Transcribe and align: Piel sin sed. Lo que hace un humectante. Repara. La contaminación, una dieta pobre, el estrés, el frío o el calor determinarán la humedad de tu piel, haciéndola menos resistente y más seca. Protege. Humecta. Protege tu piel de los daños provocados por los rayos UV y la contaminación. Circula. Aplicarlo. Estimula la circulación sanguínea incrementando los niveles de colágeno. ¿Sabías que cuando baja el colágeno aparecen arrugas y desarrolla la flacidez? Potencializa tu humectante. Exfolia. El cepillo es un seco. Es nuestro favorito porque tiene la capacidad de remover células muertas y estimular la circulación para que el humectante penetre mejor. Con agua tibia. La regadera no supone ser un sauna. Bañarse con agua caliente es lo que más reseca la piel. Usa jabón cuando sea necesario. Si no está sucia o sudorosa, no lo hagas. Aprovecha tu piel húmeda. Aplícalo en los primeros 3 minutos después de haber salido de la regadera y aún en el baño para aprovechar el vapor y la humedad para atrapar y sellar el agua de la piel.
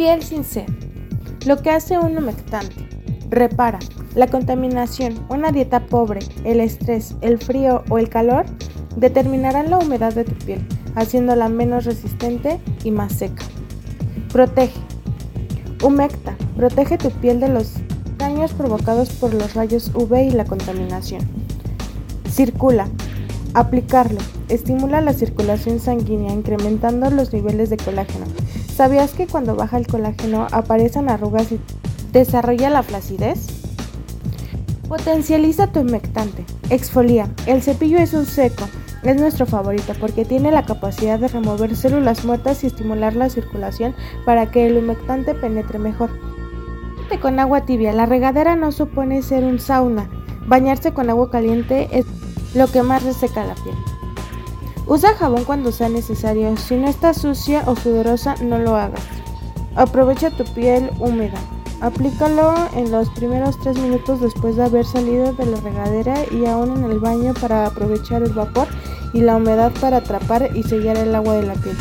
Piel 0.00 0.22
sin 0.22 0.44
sed. 0.44 0.64
Lo 1.44 1.60
que 1.60 1.68
hace 1.68 1.98
un 1.98 2.16
humectante. 2.16 2.88
Repara. 3.28 3.78
La 4.14 4.28
contaminación, 4.28 5.26
una 5.28 5.52
dieta 5.52 5.84
pobre, 5.88 6.20
el 6.44 6.60
estrés, 6.60 7.16
el 7.20 7.36
frío 7.36 7.84
o 7.90 7.98
el 7.98 8.08
calor 8.08 8.46
determinarán 8.96 9.68
la 9.68 9.76
humedad 9.76 10.14
de 10.14 10.24
tu 10.24 10.32
piel, 10.46 10.66
haciéndola 10.94 11.50
menos 11.50 11.84
resistente 11.84 12.58
y 12.82 12.92
más 12.92 13.12
seca. 13.12 13.44
Protege. 14.32 14.80
Humecta. 15.84 16.34
Protege 16.56 16.96
tu 16.96 17.10
piel 17.10 17.38
de 17.38 17.50
los 17.50 17.74
daños 18.16 18.54
provocados 18.54 19.10
por 19.10 19.34
los 19.34 19.52
rayos 19.52 19.90
UV 19.94 20.28
y 20.28 20.30
la 20.30 20.46
contaminación. 20.46 21.28
Circula. 22.26 22.88
Aplicarlo. 23.52 24.20
Estimula 24.48 25.02
la 25.02 25.12
circulación 25.12 25.78
sanguínea 25.78 26.32
incrementando 26.32 27.10
los 27.10 27.34
niveles 27.34 27.68
de 27.68 27.76
colágeno. 27.76 28.24
¿Sabías 28.80 29.12
que 29.12 29.26
cuando 29.26 29.56
baja 29.56 29.76
el 29.76 29.86
colágeno 29.86 30.46
aparecen 30.52 31.10
arrugas 31.10 31.52
y 31.52 31.60
desarrolla 32.12 32.70
la 32.70 32.82
flacidez? 32.82 33.46
Potencializa 34.88 35.66
tu 35.66 35.80
humectante. 35.80 36.46
Exfolia. 36.70 37.28
El 37.44 37.60
cepillo 37.60 37.98
es 37.98 38.14
un 38.14 38.24
seco. 38.24 38.64
Es 39.02 39.20
nuestro 39.20 39.44
favorito 39.44 39.92
porque 40.00 40.24
tiene 40.24 40.50
la 40.50 40.64
capacidad 40.64 41.18
de 41.18 41.28
remover 41.28 41.76
células 41.76 42.24
muertas 42.24 42.64
y 42.64 42.68
estimular 42.68 43.14
la 43.14 43.28
circulación 43.28 43.94
para 44.24 44.50
que 44.50 44.66
el 44.66 44.78
humectante 44.78 45.34
penetre 45.34 45.78
mejor. 45.78 46.08
Con 47.20 47.38
agua 47.38 47.66
tibia. 47.66 47.92
La 47.92 48.06
regadera 48.06 48.56
no 48.56 48.72
supone 48.72 49.20
ser 49.20 49.44
un 49.44 49.58
sauna. 49.58 50.08
Bañarse 50.46 50.94
con 50.94 51.10
agua 51.10 51.30
caliente 51.30 51.90
es 51.92 52.06
lo 52.54 52.66
que 52.66 52.82
más 52.82 53.02
reseca 53.02 53.44
la 53.44 53.56
piel. 53.56 53.76
Usa 54.86 55.14
jabón 55.14 55.44
cuando 55.44 55.72
sea 55.72 55.88
necesario. 55.88 56.56
Si 56.56 56.76
no 56.76 56.88
está 56.88 57.14
sucia 57.14 57.62
o 57.66 57.76
sudorosa, 57.76 58.34
no 58.42 58.58
lo 58.58 58.76
hagas. 58.76 59.02
Aprovecha 59.76 60.30
tu 60.30 60.44
piel 60.44 60.90
húmeda. 60.98 61.38
Aplícalo 61.80 62.54
en 62.74 62.90
los 62.90 63.08
primeros 63.10 63.58
3 63.60 63.78
minutos 63.78 64.20
después 64.20 64.56
de 64.56 64.64
haber 64.64 64.84
salido 64.84 65.32
de 65.32 65.46
la 65.46 65.60
regadera 65.60 66.24
y 66.30 66.44
aún 66.44 66.76
en 66.76 66.90
el 66.90 66.98
baño 66.98 67.32
para 67.40 67.66
aprovechar 67.66 68.22
el 68.22 68.32
vapor 68.32 68.66
y 69.14 69.20
la 69.20 69.36
humedad 69.36 69.72
para 69.80 69.98
atrapar 69.98 70.50
y 70.54 70.62
sellar 70.62 70.98
el 70.98 71.14
agua 71.14 71.34
de 71.36 71.42
la 71.44 71.54
piel. 71.54 71.76